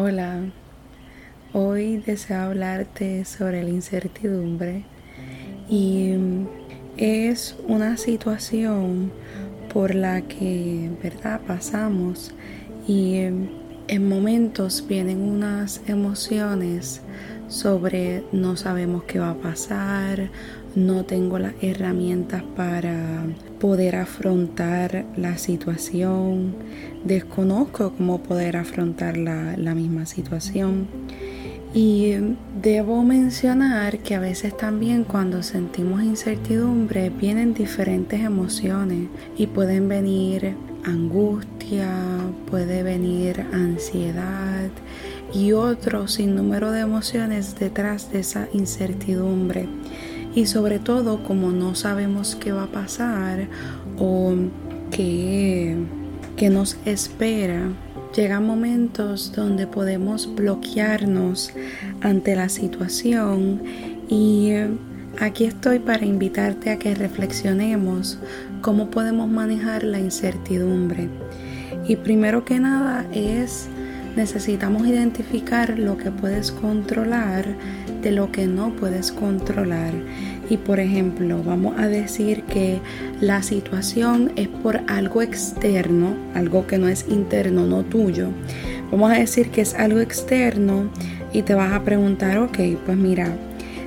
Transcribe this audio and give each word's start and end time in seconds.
Hola, 0.00 0.42
hoy 1.52 1.96
deseo 1.96 2.42
hablarte 2.42 3.24
sobre 3.24 3.64
la 3.64 3.70
incertidumbre 3.70 4.84
y 5.68 6.14
es 6.96 7.56
una 7.66 7.96
situación 7.96 9.10
por 9.74 9.96
la 9.96 10.20
que, 10.20 10.88
¿verdad?, 11.02 11.40
pasamos 11.44 12.32
y 12.86 13.16
en 13.16 14.08
momentos 14.08 14.84
vienen 14.86 15.20
unas 15.20 15.80
emociones 15.88 17.00
sobre 17.48 18.22
no 18.30 18.56
sabemos 18.56 19.02
qué 19.02 19.18
va 19.18 19.30
a 19.30 19.34
pasar, 19.34 20.30
no 20.78 21.04
tengo 21.04 21.38
las 21.38 21.54
herramientas 21.60 22.42
para 22.56 23.26
poder 23.60 23.96
afrontar 23.96 25.04
la 25.16 25.36
situación, 25.36 26.54
desconozco 27.04 27.92
cómo 27.96 28.22
poder 28.22 28.56
afrontar 28.56 29.16
la, 29.16 29.56
la, 29.56 29.74
misma 29.74 30.06
situación. 30.06 30.86
Y 31.74 32.14
debo 32.62 33.02
mencionar 33.02 33.98
que 33.98 34.14
a 34.14 34.20
veces 34.20 34.56
también 34.56 35.04
cuando 35.04 35.42
sentimos 35.42 36.02
incertidumbre 36.02 37.10
vienen 37.10 37.52
diferentes 37.52 38.20
emociones 38.20 39.08
y 39.36 39.48
pueden 39.48 39.88
venir 39.88 40.54
angustia, 40.84 41.90
puede 42.50 42.82
venir 42.82 43.44
ansiedad 43.52 44.70
y 45.34 45.52
otro 45.52 46.08
sinnúmero 46.08 46.70
de 46.70 46.80
emociones 46.80 47.58
detrás 47.58 48.10
de 48.12 48.20
esa 48.20 48.48
incertidumbre. 48.52 49.68
Y 50.38 50.46
sobre 50.46 50.78
todo 50.78 51.24
como 51.24 51.50
no 51.50 51.74
sabemos 51.74 52.36
qué 52.36 52.52
va 52.52 52.62
a 52.62 52.66
pasar 52.68 53.48
o 53.98 54.36
qué, 54.92 55.76
qué 56.36 56.48
nos 56.48 56.76
espera, 56.84 57.72
llegan 58.14 58.46
momentos 58.46 59.32
donde 59.34 59.66
podemos 59.66 60.32
bloquearnos 60.36 61.50
ante 62.02 62.36
la 62.36 62.48
situación 62.50 63.64
y 64.08 64.52
aquí 65.18 65.44
estoy 65.44 65.80
para 65.80 66.06
invitarte 66.06 66.70
a 66.70 66.78
que 66.78 66.94
reflexionemos 66.94 68.20
cómo 68.62 68.92
podemos 68.92 69.28
manejar 69.28 69.82
la 69.82 69.98
incertidumbre. 69.98 71.08
Y 71.88 71.96
primero 71.96 72.44
que 72.44 72.60
nada 72.60 73.04
es 73.12 73.68
necesitamos 74.14 74.86
identificar 74.86 75.80
lo 75.80 75.96
que 75.96 76.12
puedes 76.12 76.52
controlar 76.52 77.44
de 78.02 78.12
lo 78.12 78.30
que 78.32 78.46
no 78.46 78.70
puedes 78.76 79.12
controlar. 79.12 79.92
Y 80.50 80.56
por 80.56 80.80
ejemplo, 80.80 81.42
vamos 81.44 81.78
a 81.78 81.88
decir 81.88 82.42
que 82.44 82.80
la 83.20 83.42
situación 83.42 84.32
es 84.36 84.48
por 84.48 84.80
algo 84.86 85.22
externo, 85.22 86.16
algo 86.34 86.66
que 86.66 86.78
no 86.78 86.88
es 86.88 87.06
interno, 87.08 87.66
no 87.66 87.82
tuyo. 87.82 88.28
Vamos 88.90 89.12
a 89.12 89.14
decir 89.18 89.50
que 89.50 89.60
es 89.60 89.74
algo 89.74 90.00
externo 90.00 90.90
y 91.32 91.42
te 91.42 91.54
vas 91.54 91.72
a 91.72 91.84
preguntar, 91.84 92.38
ok, 92.38 92.58
pues 92.86 92.96
mira, 92.96 93.36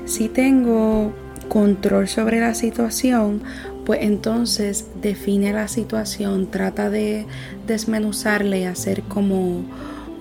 si 0.05 0.29
tengo 0.29 1.13
control 1.49 2.07
sobre 2.07 2.39
la 2.39 2.53
situación, 2.53 3.41
pues 3.85 4.01
entonces 4.03 4.85
define 5.01 5.53
la 5.53 5.67
situación, 5.67 6.51
trata 6.51 6.89
de 6.89 7.25
desmenuzarle 7.65 8.59
y 8.59 8.63
hacer 8.65 9.01
como 9.03 9.63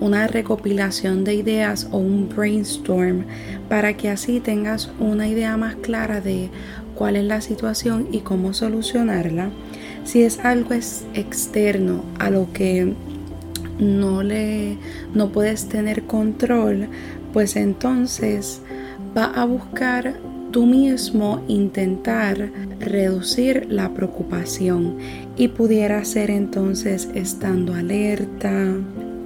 una 0.01 0.27
recopilación 0.27 1.23
de 1.23 1.35
ideas 1.35 1.87
o 1.91 1.97
un 1.99 2.27
brainstorm 2.27 3.23
para 3.69 3.95
que 3.95 4.09
así 4.09 4.41
tengas 4.41 4.89
una 4.99 5.29
idea 5.29 5.55
más 5.55 5.75
clara 5.75 6.19
de 6.19 6.49
cuál 6.95 7.15
es 7.15 7.23
la 7.23 7.39
situación 7.39 8.07
y 8.11 8.19
cómo 8.19 8.53
solucionarla. 8.53 9.51
Si 10.03 10.23
es 10.23 10.39
algo 10.39 10.73
externo 10.73 12.03
a 12.19 12.29
lo 12.29 12.51
que 12.51 12.93
no 13.79 14.23
le 14.23 14.77
no 15.13 15.31
puedes 15.31 15.69
tener 15.69 16.03
control, 16.03 16.87
pues 17.31 17.55
entonces 17.55 18.61
va 19.15 19.25
a 19.25 19.45
buscar 19.45 20.15
tú 20.51 20.65
mismo 20.65 21.43
intentar 21.47 22.51
reducir 22.79 23.67
la 23.69 23.93
preocupación 23.93 24.97
y 25.37 25.47
pudiera 25.49 26.03
ser 26.05 26.29
entonces 26.29 27.09
estando 27.15 27.73
alerta, 27.73 28.75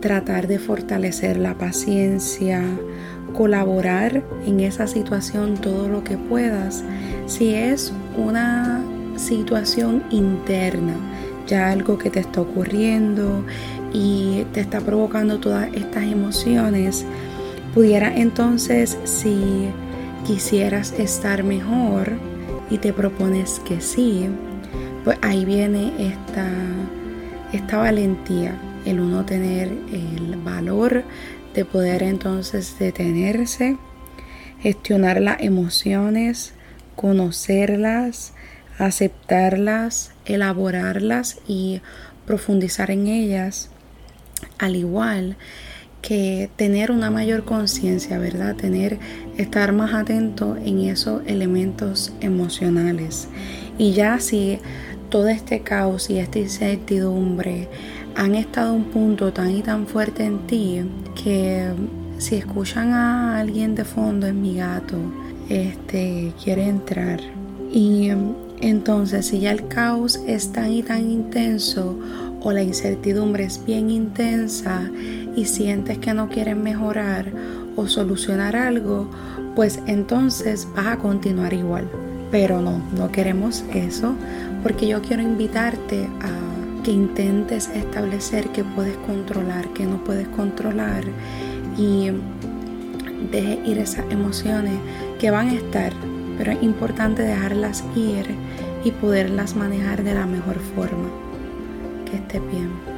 tratar 0.06 0.46
de 0.46 0.60
fortalecer 0.60 1.38
la 1.38 1.56
paciencia, 1.56 2.62
colaborar 3.34 4.22
en 4.46 4.60
esa 4.60 4.86
situación 4.86 5.56
todo 5.56 5.90
lo 5.90 6.04
que 6.04 6.16
puedas. 6.16 6.84
Si 7.26 7.56
es 7.56 7.92
una 8.16 8.84
situación 9.16 10.04
interna, 10.12 10.94
ya 11.48 11.72
algo 11.72 11.98
que 11.98 12.12
te 12.12 12.20
está 12.20 12.42
ocurriendo 12.42 13.44
y 13.94 14.46
te 14.54 14.60
está 14.60 14.80
provocando 14.80 15.40
todas 15.40 15.74
estas 15.74 16.04
emociones, 16.04 17.04
pudiera 17.74 18.16
entonces 18.16 19.00
si 19.06 19.70
quisieras 20.24 20.94
estar 21.00 21.44
mejor 21.44 22.12
y 22.70 22.78
te 22.78 22.94
propones 22.94 23.60
que 23.68 23.82
sí, 23.82 24.28
pues 25.04 25.18
ahí 25.24 25.46
viene 25.46 25.94
esta, 25.98 26.48
esta 27.54 27.78
valentía 27.78 28.56
el 28.86 29.00
uno 29.00 29.26
tener 29.26 29.70
el 29.92 30.38
valor 30.44 31.04
de 31.54 31.66
poder 31.66 32.04
entonces 32.04 32.78
detenerse, 32.80 33.78
gestionar 34.62 35.22
las 35.22 35.42
emociones, 35.42 36.54
conocerlas, 36.96 38.34
aceptarlas, 38.78 40.12
elaborarlas 40.26 41.40
y 41.48 41.82
profundizar 42.26 42.92
en 42.92 43.08
ellas, 43.08 43.70
al 44.58 44.76
igual 44.76 45.38
que 46.02 46.52
tener 46.56 46.92
una 46.92 47.10
mayor 47.10 47.46
conciencia, 47.46 48.20
¿verdad? 48.20 48.56
Tener, 48.56 49.00
estar 49.38 49.74
más 49.74 49.94
atento 49.96 50.56
en 50.56 50.82
esos 50.82 51.24
elementos 51.26 52.14
emocionales. 52.22 53.28
Y 53.80 53.94
ya 53.94 54.20
si 54.20 54.60
todo 55.10 55.28
este 55.30 55.62
caos 55.62 56.10
y 56.10 56.18
esta 56.18 56.40
incertidumbre 56.40 57.68
han 58.16 58.36
estado 58.36 58.70
a 58.70 58.74
un 58.74 58.86
punto 58.86 59.34
tan 59.34 59.52
y 59.52 59.62
tan 59.62 59.88
fuerte 59.88 60.24
en 60.24 60.40
ti 60.48 60.82
que 61.22 61.70
si 62.18 62.36
escuchan 62.36 62.94
a 62.94 63.40
alguien 63.40 63.76
de 63.76 63.84
fondo 63.84 64.28
en 64.28 64.42
mi 64.42 64.56
gato, 64.56 64.98
este 65.50 66.34
quiere 66.42 66.68
entrar. 66.68 67.20
Y 67.72 68.10
entonces 68.62 69.28
si 69.28 69.40
ya 69.40 69.52
el 69.52 69.68
caos 69.68 70.20
es 70.28 70.52
tan 70.52 70.72
y 70.72 70.82
tan 70.82 71.10
intenso 71.10 71.98
o 72.42 72.52
la 72.52 72.64
incertidumbre 72.64 73.44
es 73.44 73.64
bien 73.66 73.90
intensa 73.90 74.90
y 75.36 75.46
sientes 75.46 75.98
que 75.98 76.14
no 76.14 76.30
quieres 76.30 76.56
mejorar 76.56 77.26
o 77.76 77.88
solucionar 77.88 78.56
algo, 78.56 79.10
pues 79.56 79.80
entonces 79.88 80.68
vas 80.76 80.88
a 80.88 80.98
continuar 80.98 81.54
igual. 81.54 81.90
Pero 82.32 82.62
no, 82.62 82.82
no 82.96 83.12
queremos 83.12 83.64
eso 83.74 84.16
porque 84.66 84.88
yo 84.88 85.00
quiero 85.00 85.22
invitarte 85.22 86.10
a 86.22 86.84
que 86.84 86.90
intentes 86.90 87.68
establecer 87.68 88.50
que 88.50 88.64
puedes 88.64 88.98
controlar, 88.98 89.70
que 89.76 89.86
no 89.86 90.04
puedes 90.04 90.28
controlar 90.30 91.04
y 91.78 92.10
deje 93.32 93.62
ir 93.64 93.78
esas 93.78 94.12
emociones 94.12 94.74
que 95.20 95.30
van 95.30 95.50
a 95.50 95.54
estar, 95.54 95.94
pero 96.40 96.52
es 96.52 96.64
importante 96.64 97.22
dejarlas 97.22 97.84
ir 97.96 98.26
y 98.84 98.90
poderlas 98.90 99.56
manejar 99.56 100.04
de 100.04 100.16
la 100.16 100.26
mejor 100.26 100.58
forma. 100.76 101.10
Que 102.10 102.18
esté 102.18 102.40
bien. 102.40 102.95